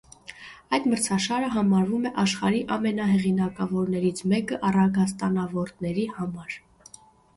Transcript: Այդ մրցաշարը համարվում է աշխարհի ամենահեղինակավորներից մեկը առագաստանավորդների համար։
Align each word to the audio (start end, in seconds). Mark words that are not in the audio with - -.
Այդ 0.75 0.85
մրցաշարը 0.93 1.49
համարվում 1.55 2.07
է 2.09 2.11
աշխարհի 2.23 2.61
ամենահեղինակավորներից 2.77 4.25
մեկը 4.33 4.61
առագաստանավորդների 4.71 6.07
համար։ 6.19 6.61